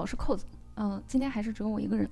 [0.00, 0.46] 好，我是扣子。
[0.76, 2.08] 嗯，今天还是只有我一个人。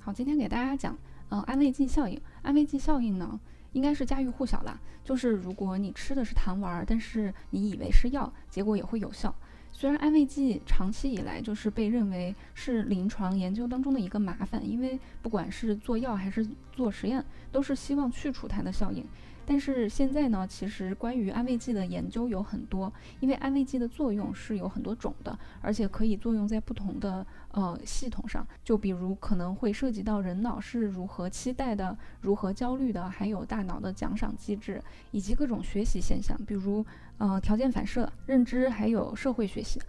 [0.00, 2.20] 好，今天给大家讲，嗯，安慰剂效应。
[2.42, 3.38] 安慰剂效应呢，
[3.70, 4.76] 应该是家喻户晓啦。
[5.04, 9.32] 就是如果你吃的是糖丸，但是你以为是药，结果也会有效。
[9.70, 19.06] 虽然安慰剂长期以来就是被认为是临床研究当中的一个麻烦，因为不管是做药还是做实验，都是希望去除它的效应。
[19.50, 28.46] 但是现在呢，其实关于安慰剂的研究有很多，因为安慰剂的作用是有很多种的，而且可以作用在不同的呃系统上。
[28.62, 36.86] 就比如可能会涉及到人脑是如何期待的、如何焦虑的，还有大脑的奖赏机制，以及各种学习现象，比如
[37.18, 39.80] 呃条件反射、认知，还有社会学习，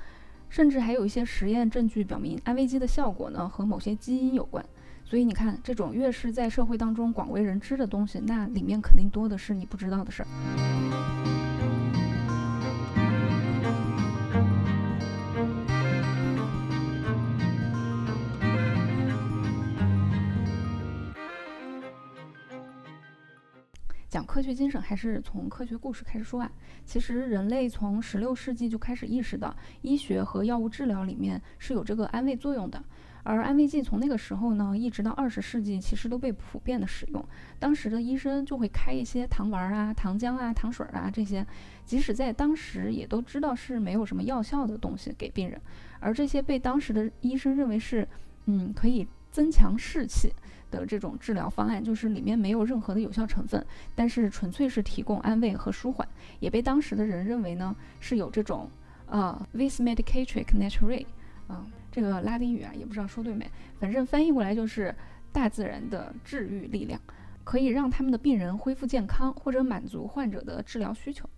[0.49, 4.65] 甚至还有一些实验证据表明，安慰剂的效果呢和某些基因有关。
[5.11, 10.27] 所以你看，这种越是在社会当中广为人知的东西，那里面肯定多的是你不知道的事儿。
[24.07, 26.49] 讲科学精神，还是从科学故事开始说啊。
[26.85, 32.81] 其实人类从十六世纪就开始意识到，医学和药物治疗里面是有这个安慰作用的。
[33.23, 37.25] 而安慰剂从那个时候呢，一直到二十世纪，其实都被普遍的使用。
[37.59, 41.45] 当时的医生就会开一些糖丸啊、糖浆啊、糖水啊这些，
[41.85, 45.59] 即使在当时也都知道是没有什么药效的东西给病人。
[45.99, 48.07] 而这些被当时的医生认为是，
[48.45, 50.33] 嗯，可以增强士气
[50.71, 56.07] 的这种治疗方案，就是里面没有任何的有效成分，但是纯粹是提供安慰和舒缓，
[56.39, 58.67] 也被当时的人认为呢是有这种
[59.05, 61.05] 啊，vis medicatrix naturae，
[61.51, 61.67] 啊。
[61.91, 63.45] 这个拉丁语啊，也不知道说对没，
[63.77, 64.95] 反正翻译过来就是
[65.33, 66.97] 大自然的治愈力量，
[67.43, 71.29] 可以让他们的病人恢复健康，或者满足患者的治疗需求。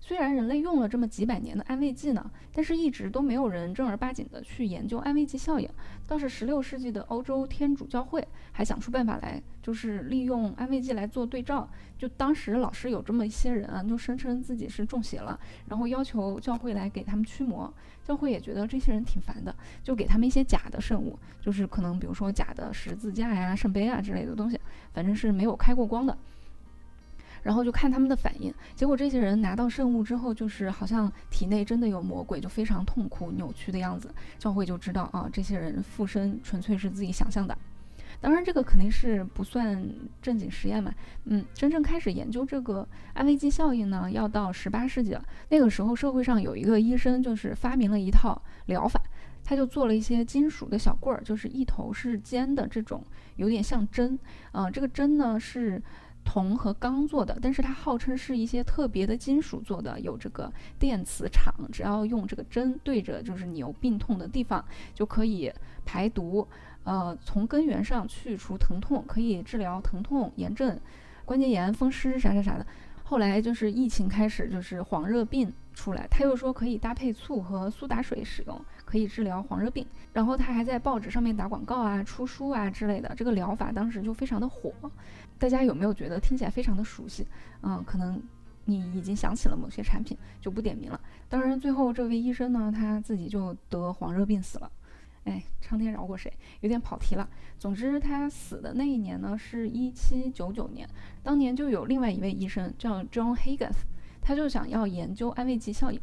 [0.00, 5.68] 虽然人类用了这么几百年的安慰剂呢，但是一直都没有人正儿八经的去研究安慰剂效应。
[6.06, 11.68] 倒是16世纪的欧洲天主教会还想出办法来，就是利用安慰剂来做对照。
[11.98, 17.74] 就当时老是有这么一些人啊，就声称自己是中邪了，然后要求教会来给他们驱魔。
[18.08, 24.58] 教会也觉得这些人挺烦的，就给他们一些假的圣物，就是可能比如说假的十字架呀、圣杯啊之类的东西，
[24.94, 26.16] 反正是没有开过光的。
[27.42, 34.10] 然后就看他们的反应，结果这些人拿到圣物之后，就是好像体内真的有魔鬼，就非常痛苦、扭曲的样子。
[34.38, 37.56] 教会就知道啊，这些人附身纯粹是自己想象的。
[38.20, 39.82] 当然，这个肯定是不算
[40.20, 40.92] 正经实验嘛。
[41.24, 45.24] 嗯，真正开始研究这个安慰剂效应呢，要到十八世纪了。
[45.50, 49.00] 那个时候，社会上有一个医生，就是发明了一套疗法，
[49.44, 53.04] 他就做了一些金属的小棍儿，就是一头是尖的这种，
[53.36, 54.18] 有点像针。
[54.52, 55.82] 嗯，这个针呢是。
[56.30, 64.62] 铜和钢做的，但是它号称是一些特别的金属做的，有这个电磁场，只要用这个针对着就是你有病痛的地方，
[64.92, 65.50] 就可以
[65.86, 66.46] 排毒，
[66.84, 70.78] 呃，从根源上去除疼痛，可以治疗疼痛、炎症、
[71.24, 72.66] 关节炎、风湿啥啥啥的。
[73.04, 79.86] 后来就是疫情开始，就是黄热病出来，他又说可以搭配醋和苏打水使用，可以治疗黄热病。
[80.14, 84.72] 然后他还在报纸上面打广告啊、出书啊之类的，这个疗法当时就非常的火。
[85.38, 87.26] 大家有没有觉得听起来非常的熟悉？
[87.62, 88.18] 嗯，可能
[88.64, 90.98] 你已经想起了某些产品，就不点名了。
[91.28, 94.72] 当然，最后这位医生呢，他自己就得黄热病死了。
[95.24, 96.32] 哎，苍天饶过谁？
[96.60, 97.28] 有点跑题了。
[97.58, 100.88] 总之，他死的那一年呢，是一七九九年。
[101.22, 103.76] 当年就有另外一位医生叫 John Higgins，
[104.28, 105.98] 他就想要研究安慰剂效应，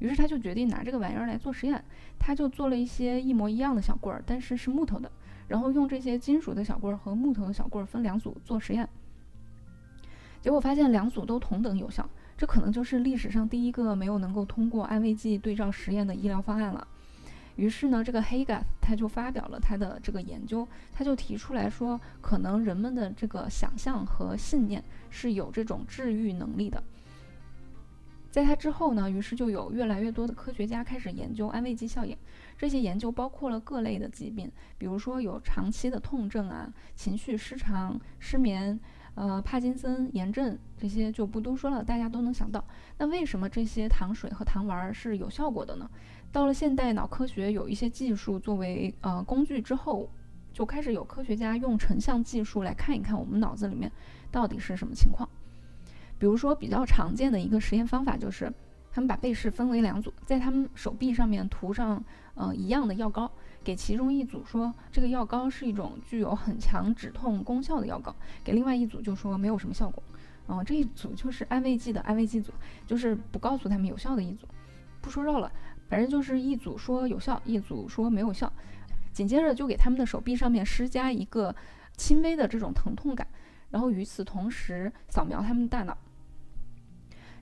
[0.00, 1.82] 于是他就决定拿这个玩意儿来做实验。
[2.18, 5.10] 他就做了一些一模一样的小棍儿，但是是木头的，
[5.48, 8.86] 然后用这些金属的小棍儿和木头的小棍儿分两组做实验。
[10.42, 16.86] 结果发现两组都同等有效，这可能就是历史上第一个没有能够通过安慰剂对照实验的医疗方案了。
[17.56, 26.82] 于是呢，这个 Haga 他就发表了他的这个研究，他就提出来说，可能人们的这个想象和信念是有这种治愈能力的。
[28.30, 32.16] 在他之后呢，于是就有越来越多的科学家开始研究安慰剂效应。
[32.56, 38.78] 这些研究包括了各类的疾病，比如说有长期的痛症啊、情绪失常、失眠。
[39.16, 42.64] 呃，帕金森、炎症这些就不多说了，大家都能想到。
[42.96, 45.90] 那为什么这些糖水和糖丸是有效果的呢？
[46.30, 50.08] 到了现代脑科学有一些技术作为呃工具之后，
[50.52, 53.90] 就开始有科学家用成像技术来看一看我们脑子里面
[54.30, 55.28] 到底是什么情况。
[56.20, 58.52] 比如说比较常见的一个实验方法就是，
[58.92, 63.28] 他们把被试分为两组，在他们手臂上面涂上呃一样的药膏。
[63.62, 68.14] 给其中一组说这个药膏是一种具有很强止痛功效的药膏，
[68.44, 70.02] 给另外一组就说没有什么效果。
[70.48, 72.52] 嗯，这一组就是安慰剂的安慰剂组，
[72.86, 74.46] 就是不告诉他们有效的一组。
[75.00, 75.50] 不说绕了，
[75.88, 78.50] 反正就是一组说有效，一组说没有效。
[79.12, 81.54] 紧接着就给他们的手臂上面施加一个
[81.96, 83.26] 轻微的这种疼痛感，
[83.70, 85.96] 然后与此同时扫描他们大脑。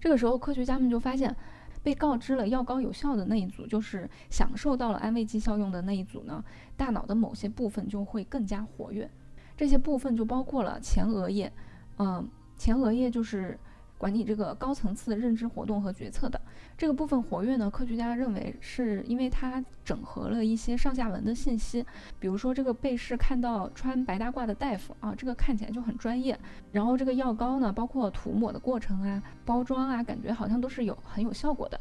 [0.01, 1.35] 这个时候，科学家们就发现，
[1.83, 6.45] 被告知了药膏有效的那一组，就是享受到了安慰剂效用的那一组呢，
[6.77, 9.11] 大脑的某些部分就会更加活跃。
[9.57, 11.53] 这些部分就包括了前额叶，
[11.99, 13.59] 嗯，前额叶就是。
[13.99, 16.41] 管理这个高层次的认知活动和决策的
[16.77, 17.69] 这个部分活跃呢？
[17.69, 21.85] 科学家认为是因为它整合了一些上下文的信息，
[22.21, 26.39] 比如说这个被试看到穿白大褂的大夫啊，这个看起来就很专业。
[26.71, 31.79] 然后这个药膏呢，包括涂抹的过程啊、包装啊，感觉好像都是有很有效果的。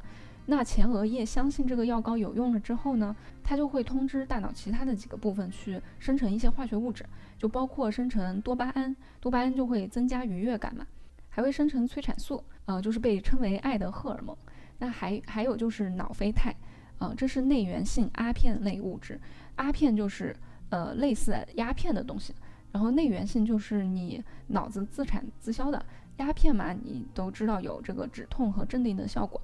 [0.49, 7.05] 那前额叶相信这个药膏有用了之后呢，它就会通知大脑其他的几个部分去生成一些化学物质，
[7.37, 10.87] 就包括生成多巴胺，多巴胺就会增加愉悦感嘛。
[11.37, 14.35] 还会生成催产素，呃，就是被称为爱的荷尔蒙。
[14.79, 16.51] 那还还有就是脑啡肽，
[16.97, 19.21] 呃，这是内源性阿片类物质。
[19.57, 20.35] 阿片就是
[20.69, 22.33] 呃类似鸦片的东西，
[22.71, 25.85] 然后内源性就是你脑子自产自销的
[26.17, 29.39] 鸦片嘛，你都知道有这个止痛和镇定的效果。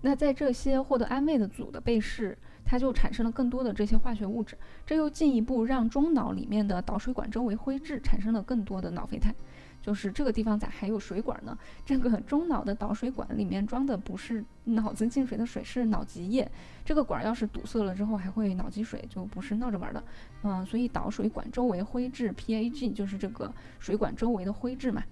[0.00, 4.56] 那在这些获得安慰的组的被试，它就产生了更多的这些化学物质，
[4.86, 9.34] 这又进一步让中脑里面的导水管周围灰质产生了更多的脑啡肽。
[9.84, 11.58] 就是这个地方咋还有水管呢？
[11.84, 16.50] 这个中脑的导水管里面装的不是脑子进水的水，是脑脊液。
[16.86, 20.02] 这个管要是堵塞了之后，还会脑积水，就不是闹着玩的。
[20.42, 25.04] 嗯，所以导水管周围灰质 PAG 就是这个水管周围的灰质嘛。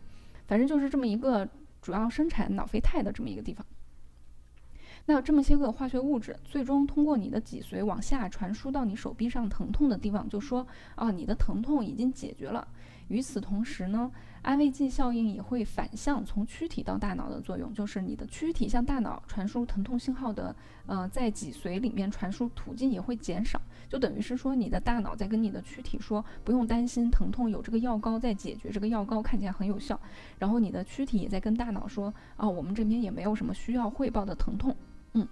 [0.46, 1.46] 反正就是这么一个
[1.82, 3.66] 主要生产脑啡肽的这么一个地方。
[5.04, 12.66] 那这么些个化学物质，最终通过你的脊髓往下传输到你手臂上疼痛的地方，就说啊，你的疼痛已经解决了。
[13.12, 14.10] 与此同时呢？
[14.40, 20.52] 安慰剂效应也会反向从躯体到大脑的作用，就是你的躯体向大脑传输疼痛信号的，
[20.86, 30.00] 呃，在脊髓里面传输途径也会减少，就等于是说你的大脑在跟你的躯体说，不用担心疼痛，有这个药膏在解决，这个药膏看起来很有效，
[30.40, 34.74] 然后你的躯体也在跟大脑说，啊，我们这边也没有什么需要汇报的疼痛。
[35.12, 35.28] 嗯，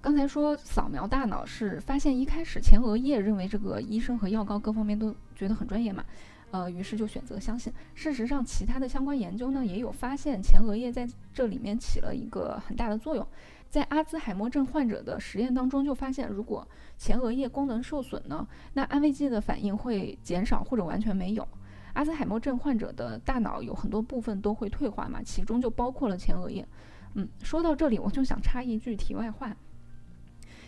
[0.00, 6.02] 刚才说扫描大脑是发现一开始前额叶认为这个医生和药膏各方面都觉得很专业嘛。
[6.50, 7.72] 呃，于是就选择相信。
[7.94, 13.26] 事实上，其他的相关研究呢，也有发现前额叶在这里面起了一个很大的作用。
[13.68, 16.66] 在阿兹海默症患者的实验当中，就发现如果
[16.96, 21.46] 前额叶功能受损呢，那安慰剂的反应会减少或者完全没有。
[21.94, 26.66] 阿兹海默症患者的大脑有很多部分都会退化嘛，其中就包括了前额叶。
[27.14, 29.54] 嗯，说到这里，我就想插一句题外话。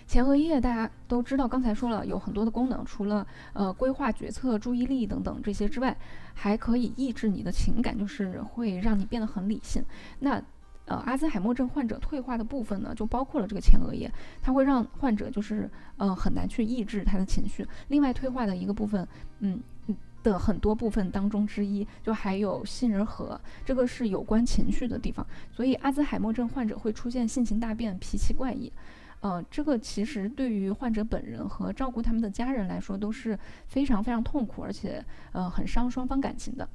[0.09, 5.95] 前额叶大家都知道，刚才说了有很多的功能，除了呃规划决策、注意力等等这些之外，
[6.33, 9.85] 还可以抑制你的情感，就是会让你变得很理性。
[10.21, 10.43] 那
[10.87, 14.11] 呃阿兹海默症患者退化的部分呢，就包括了这个前额叶，
[14.41, 17.67] 它会让患者就是呃很难去抑制他的情绪。
[17.89, 19.07] 另外退化的一个部分，
[19.41, 19.61] 嗯
[20.23, 25.25] 的很多部分当中之一，就还有杏仁核，这个是有关情绪的地方。
[25.53, 28.73] 所以阿兹海默症患者会出现性情大变、脾气怪异。
[29.21, 36.69] 呃，这个其实对于患者本人和照顾他们的家人来说都是非常非常痛苦，而且呃很伤双方感情的。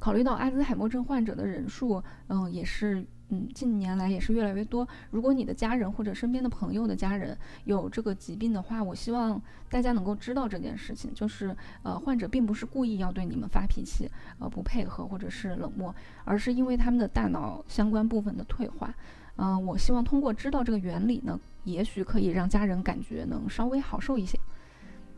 [0.00, 4.86] 考虑到阿兹海默症患者的人数，嗯，也是嗯近年来也是越来越多。
[5.10, 7.34] 如果你的家人或者身边的朋友的家人
[7.64, 18.92] 有这个疾病的话，我希望大家能够知道这件事情，就是呃患者并不是故意要对你们发脾气，呃不配合或者是冷漠，而是因为他们的大脑相关部分的退化。
[19.36, 24.38] 嗯，我希望通过知道这个原理呢，也许可以让家人感觉能稍微好受一些。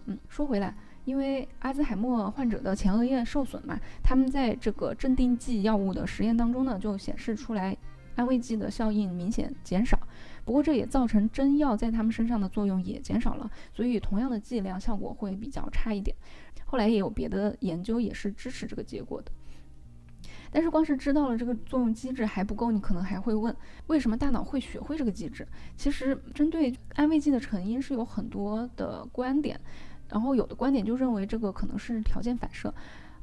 [0.06, 7.76] 嗯，说回来，因为阿兹海默患者的前额叶受损嘛，他们在这个镇定剂药物的实验当中呢，就显示出来
[8.14, 9.98] 安慰剂的效应明显减少。
[10.44, 16.16] 不过这也造成真药在他们身上的作用也减少了，所以同样的剂量效果会比较差一点。
[16.64, 19.30] 后来也有别的研究也是支持这个结果的。
[20.50, 23.54] 但是光是知道了这个作用机制还不够，你可能还会问，
[23.88, 25.46] 为什么大脑会学会这个机制？
[25.76, 29.60] 其实针对安慰剂的成因是有很多的观点，
[30.08, 32.72] 然后有的观点就认为这个可能是条件反射。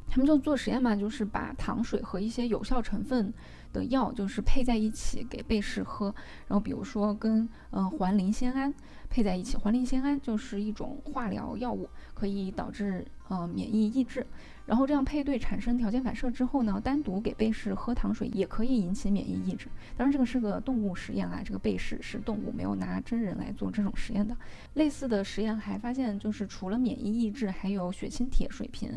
[0.09, 3.33] 他们就做实验嘛，就是把糖水和一些有效成分
[3.71, 6.13] 的药就是配在一起给被试喝，
[6.47, 8.71] 然后比如说跟嗯环磷酰胺
[9.09, 14.27] 配在一起，环磷酰胺就是一种化疗药物，可以导致呃免疫抑制。
[14.65, 19.67] 然后这样配对产生条件反射之后呢，单独给被试喝糖水也可以引起免疫抑制。
[19.97, 24.35] 当然这个是个动物实验啊，这个被试是动物，没有拿真人来做这种实验的。
[24.75, 28.91] 类似的实验还发现，就是除了免疫抑制，还有血清铁水平。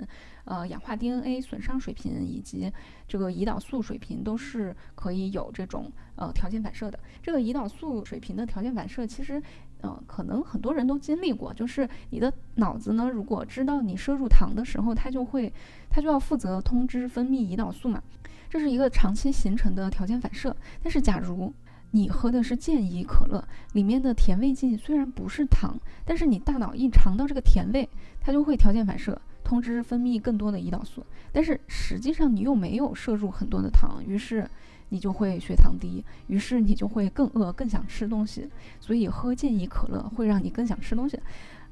[0.45, 2.73] 呃，氧化 DNA 损伤水平以及
[3.09, 6.97] 这个胰岛素水平都是可以有这种呃条件反射的。
[7.21, 9.43] 这个胰岛素水平的条件反射，其实
[9.83, 15.53] 嗯，可能很多人都经历过，就是你的脑子呢，如果知道你摄入糖的时候，它就会，
[15.91, 18.03] 它就要负责通知分泌胰岛素嘛，
[18.49, 20.57] 这是一个长期形成的条件反射。
[20.83, 21.53] 但是假如
[21.91, 27.89] 你喝的是健怡可乐，里面的甜味剂虽然不是糖，但是你大脑一尝到这个甜味，
[28.21, 34.49] 它就会条件反射通知分泌更多的胰岛素，但是实际上你又没有摄入很多的糖，于是。
[34.89, 38.49] 你就会血糖低，于是你就会更饿，更想吃东西。
[38.81, 41.19] 所以喝健怡可乐会让你更想吃东西。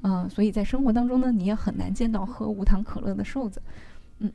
[0.01, 3.61] 嗯，所以在生活当中呢，你也很难见到喝无糖可乐的瘦子。
[4.19, 4.31] 嗯，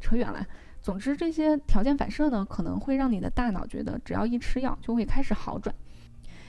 [0.00, 0.46] 扯远了。
[0.80, 5.74] 总之，这些条件反射呢，可能会让你的大脑觉得，只要一吃药就会开始好转。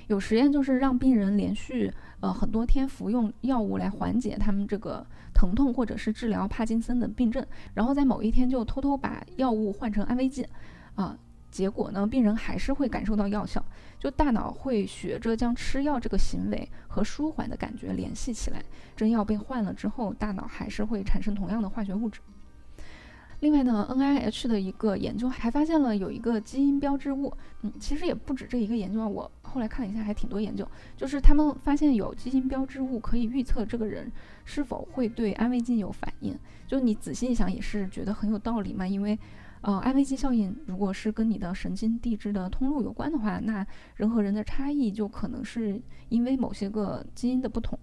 [0.08, 10.48] 有实验就是让病人连续呃很多天服用药物来缓解他们这个疼痛，或者是治疗帕金森的病症，然后在某一天就偷偷把药物换成安慰剂，
[10.96, 11.18] 啊。
[11.54, 13.64] 结果呢，病人还是会感受到药效，
[14.00, 18.60] 就大脑会学着将吃药这个行为和舒缓的感觉联系起来。
[18.96, 22.22] 真药被换了之后，大脑还是会产生同样的化学物质。
[23.42, 27.32] 另外呢，NIH 的一个研究还发现了有一个基因标志物，
[27.62, 30.68] 嗯，其实也不止这一个研究啊，我后来看了一下，还挺多研究，
[30.98, 34.12] 就是他们发现有基因标志物可以预测这个人
[34.44, 36.36] 是否会对安慰剂有反应。
[36.66, 39.20] 就你仔细一想，也是觉得很有道理嘛，因为。
[39.64, 43.66] 呃，安慰剂效应如果是跟你的神经递质的通路有关的话，那
[43.96, 47.80] 人和人的差异就可能是因为某些个基因的不同。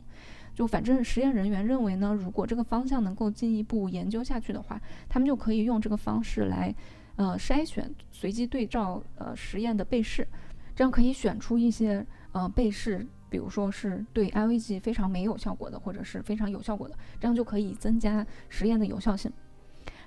[0.54, 6.74] 就反正实验人员认为呢，如果这个方向能够进一步研究下去的话，他们就可以用这个方式来，
[7.16, 10.28] 呃，筛选随机对照呃实验的被试，
[10.76, 19.32] 这样可以选出一些呃被试，比如说是对安慰剂非常没有效果的，或者是非常有效果的，这样就可以增加实验的有效性。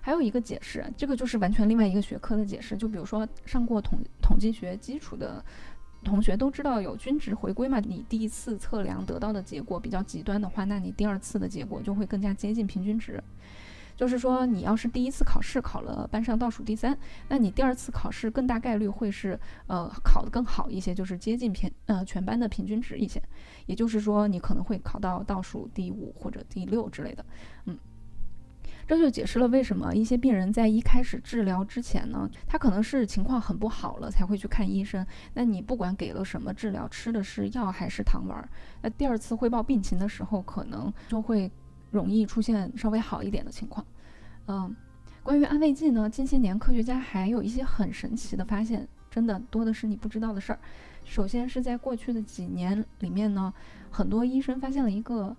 [0.05, 2.75] 还有一个解释，这个就是完全另外一个学科的解释。
[2.75, 5.41] 就比如说上过统统计学基础的
[6.03, 7.79] 同学都知道有均值回归嘛。
[7.79, 13.23] 你第一次测量得到的结果比较极端的话，那你第二次的结果就会更加接近平均值。
[13.95, 16.97] 就是说，你要是第一次考试考了班上倒数第三，
[17.29, 23.23] 那你第二次考试更大概率会是呃考得更好一些，就是接近平呃全班的平均值一些。
[23.67, 27.25] 也就是说，你可能会考到倒数第五或者第六之类的，
[27.67, 27.77] 嗯。
[28.87, 35.05] 这就解释了为什么一些病人在一开始治疗之前呢，他可能是情况很不好了才会去看医生。
[35.33, 38.47] 那你不管给了什么治疗，吃的是药还是糖丸，
[38.81, 41.49] 那第二次汇报病情的时候，可能就会
[41.91, 43.85] 容易出现稍微好一点的情况。
[44.47, 44.75] 嗯，
[45.23, 50.59] 关于安慰剂呢，近些年科学家还有一些很神奇的发现，真的多的是你不知道的事儿。
[51.05, 53.53] 首先是在过去的几年里面呢，
[53.89, 55.35] 很多医生发现了一个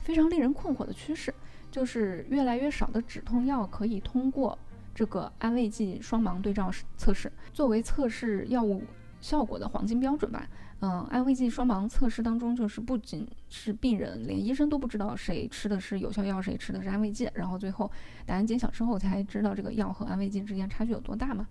[0.00, 1.34] 非常令人困惑的趋势。
[1.76, 4.58] 就是越来越少的止痛药可以通过
[4.94, 8.82] 这个安慰剂双盲对照测试，作为测试药物
[9.20, 10.48] 效果的黄金标准吧。
[10.80, 17.90] 嗯，安慰剂双盲测试当中，就是不仅是病人，连医生都不知道谁吃的是有效药，谁吃的是安慰剂，然后最后
[18.24, 21.46] 答案揭晓之后才知道这个药和安慰剂之间差距有多大嘛。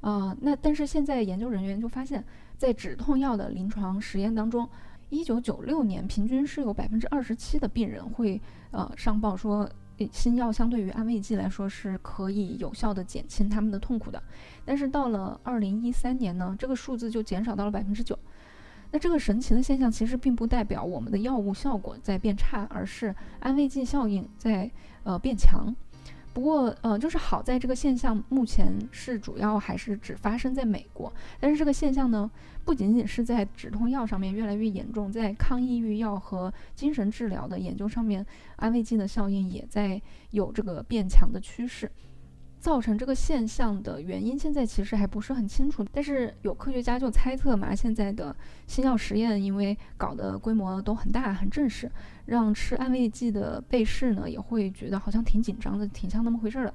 [0.00, 2.24] 啊，那但是现在研究人员就发现，
[2.58, 4.68] 在止痛药的临床实验当中。
[5.12, 8.40] 一九九六年，平均是有百分之二十七的病人会
[8.70, 9.68] 呃上报说，
[10.10, 14.20] 新药相对于安慰剂来说是可以有效的减轻他们的痛苦的。
[14.64, 18.18] 但是到了二零一三年呢，这个数字就减少到了百分之九。
[18.90, 24.70] 那这个神奇的现象其实并不代表我们的药物效果在变差，而是安慰剂效应在
[25.04, 25.74] 呃变强。
[26.34, 31.12] 不过，呃，就是好在这个现象目前是主要还是只发生在美国。
[31.38, 32.30] 但是这个现象呢，
[32.64, 38.24] 不仅仅是在止痛药上面越来越严重，在抗抑郁药和精神治疗的研究上面，
[38.56, 41.90] 安慰剂的效应也在有这个变强的趋势。
[42.62, 45.84] 造成这个现象的原因，现在其实还不是很清楚。
[45.92, 48.34] 但是有科学家就猜测嘛，现在的
[48.68, 51.90] 新药实验因为搞的规模都很大、很正式，
[52.26, 56.74] 让吃安慰剂的被试呢也会觉得好像挺紧张的，挺像那么回事儿的。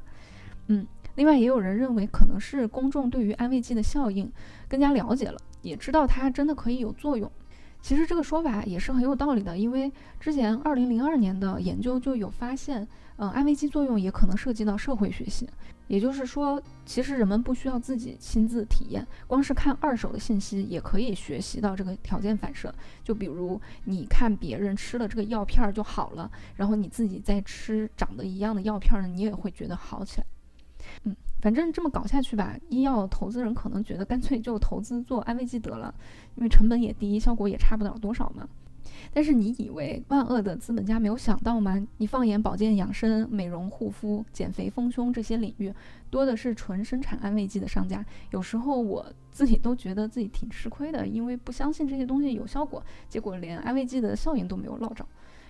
[0.68, 4.30] 嗯，另外也有人认为，可能是公众对于安慰剂的效应
[4.68, 7.32] 更加了解了，也知道它真的可以有作用。
[7.88, 9.90] 其实这个说法也是很有道理的，因为
[10.20, 15.48] 之前二零零二年的研究就有发现，嗯，安慰剂作用也可能涉及到社会学习。
[15.88, 22.76] 也就是说，其实人们不需要自己亲自体验，光是看二手的信息也可以学习到这个条件反射。
[23.06, 30.28] 就比如你看别人吃了这个药片就好了，然后你自己再吃长得一样的药片呢，你也会觉得好起来。
[31.04, 35.94] 嗯，反正这么搞下去吧，医药投资人可能觉得干脆就投资做安慰剂得了，
[36.36, 38.48] 因为成本也低，效果也差不了多少嘛。
[39.14, 41.86] 但是你以为万恶的资本家没有想到吗？
[41.98, 45.72] 你放眼保健养生、美容护肤、减肥丰胸这些领域，
[46.10, 48.04] 多的是纯生产安慰剂的商家。
[48.32, 55.06] 有时候我自己都觉得自己挺吃亏的，因为不相信这些东西有效果，结果连安慰剂的效应都没有落着。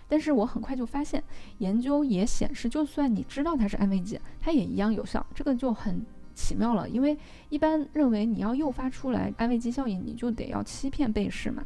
[0.08, 1.24] 但是我很快就发现，
[1.58, 5.26] 研究也显示，就算你知道它是安慰剂，它也一样有效。
[5.36, 7.18] 这个就很奇妙了，因为
[7.50, 11.64] 一般认为你要诱发出来安慰剂效应，你就得要欺骗被试嘛。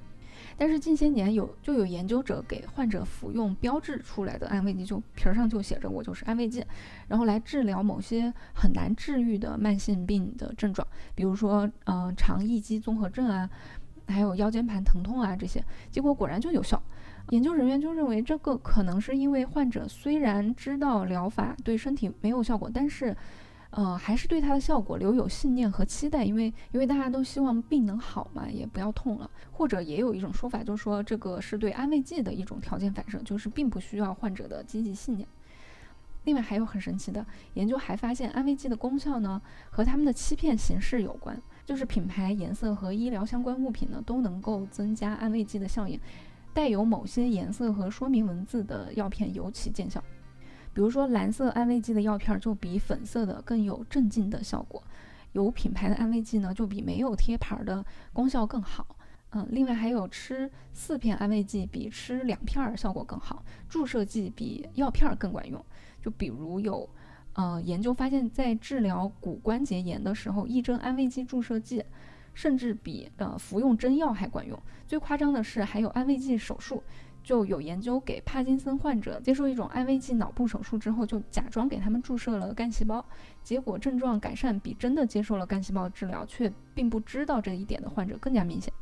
[0.57, 6.63] 但是近些年有就有研究者给患者服用标志出来的安慰剂，就皮儿上就写着我就是安慰剂，
[7.07, 13.49] 然后来治疗某些很难治愈的慢性病的症状，比如说嗯肠易激综合症啊，
[14.07, 16.81] 还有腰间盘疼痛啊这些，结果果然就有效。
[17.31, 23.13] 研究人员就认为这个可能是因为患者虽然知道疗法对身体没有效果，但是。
[23.73, 29.31] 呃，还是对它的效果留有信念和期待，因为因为大家都希望病能好嘛，也不要痛了。
[29.49, 35.25] 或者也有一种说法，就是说这个是对安慰剂的一种条件反射，就是并不需要患者的积极信念。
[36.25, 45.97] 另外还有很神奇的研究还发现，安慰剂的功效呢和他们的欺骗形式有关，就是品牌颜色和医疗相关物品呢都能够增加安慰剂的效应，
[46.53, 50.03] 带有某些颜色和说明文字的药片尤其见效。
[50.73, 54.81] 比如说，蓝色安慰剂的药片就比粉色的更有镇静的效果，
[55.33, 58.95] 有品牌的安慰剂呢就比没有贴牌的功效更好。
[59.31, 65.63] 嗯，另外还有吃四片安慰剂比吃两片效果更好，注射剂比药片更管用。
[66.01, 66.89] 就比如有，
[67.33, 71.83] 呃，研究发现，在治疗骨关节炎的时候，一针安慰剂注射剂
[72.33, 74.57] 甚至比呃服用真药还管用。
[74.87, 76.83] 最夸张的是，还有安慰剂手术。
[77.23, 83.05] 就有研究给帕金森患者接受一种安慰剂脑部手术之后，就假装给他们注射了干细胞，
[83.43, 88.73] 结果症状改善比真的接受了干细胞治疗却并不知道这一点的患者更加明显。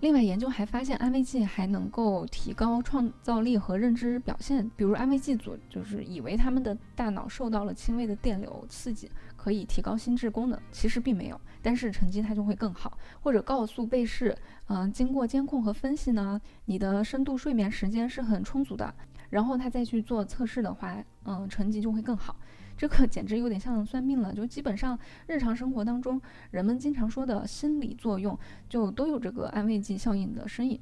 [0.00, 9.10] 另外，研究还发现安慰剂还能够提高创造力和认知表现，比如安慰剂组就是以为他们的大脑受到了轻微的电流刺激。
[9.36, 12.98] 可以提高心智功能，其实并没有，但是成绩它就会更好。
[13.22, 18.94] 或者告诉被试，嗯，经过监控和分析呢，你的深度睡眠时间是很充足的，
[19.30, 22.36] 然后他再去做测试的话，嗯，成绩就会更好。
[22.80, 26.18] 这个简直有点像算命了，就基本上日常生活当中
[26.50, 28.38] 人们经常说的心理作用，
[28.70, 30.80] 就都有这个安慰剂效应的身影。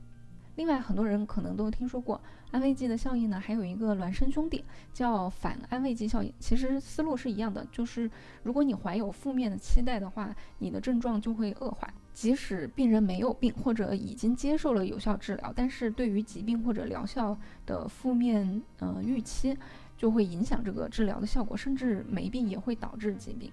[0.55, 2.21] 另外，很多人可能都听说过
[2.53, 6.33] 安慰剂的效应呢，还有一个孪生兄弟叫反安慰剂效应。
[6.39, 8.09] 其实思路是一样的，就是
[8.45, 11.93] 如果你怀有负面的期待的话，你的症状就会恶化。
[12.13, 19.57] 即使病人没有病或者已经接受了有效治疗，但是对于疾病或者疗效的负面呃预期，
[19.99, 23.53] 就会影响这个治疗的效果，甚至没病也会导致疾病。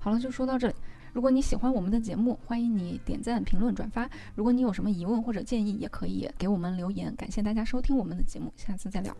[0.00, 0.74] 好了，就说到这里。
[1.12, 4.08] 如果你喜欢我们的节目，欢迎你点赞、评论、转发。
[4.34, 7.14] 如果你有什么疑问或者建议，也可以给我们留言。
[7.14, 9.14] 感谢大家收听我们的节目，下次再聊。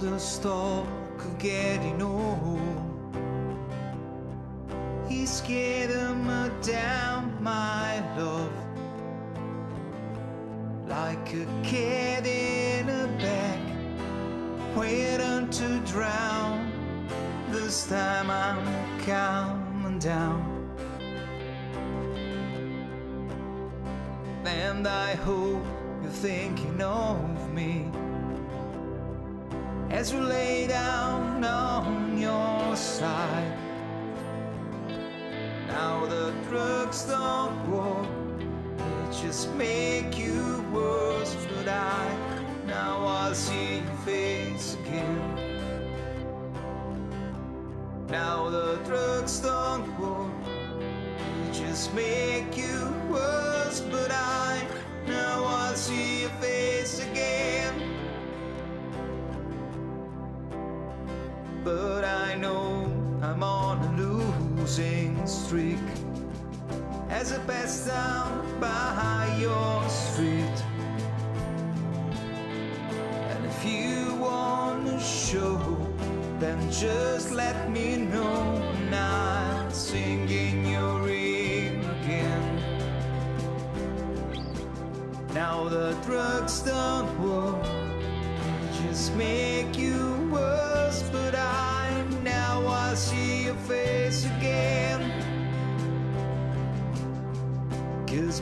[0.00, 0.86] The stalk
[1.18, 2.60] of getting old.
[5.08, 6.12] He's scared of
[6.62, 8.52] down, my love,
[10.86, 16.70] like a cat in a bag, waiting to drown.
[17.50, 18.64] This time I'm
[19.00, 20.48] coming down.
[24.44, 25.64] And I hope
[26.02, 27.91] you're thinking of me
[30.02, 33.56] as you lay down on your side.
[35.68, 38.08] Now the drugs don't work,
[38.78, 41.36] they just make you worse.
[41.54, 42.16] But I
[42.66, 45.22] now I see your face again.
[48.08, 50.32] Now the drugs don't work,
[51.36, 53.78] they just make you worse.
[53.82, 54.41] But I
[64.72, 65.78] losing streak
[67.10, 70.58] as I passed down by your street.
[73.28, 75.58] And if you wanna show,
[76.38, 78.62] then just let me know.
[78.76, 82.62] And I'll sing in your ear again.
[85.34, 87.62] Now the drugs don't work,
[88.82, 91.61] just make you worse but I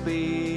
[0.04, 0.49] be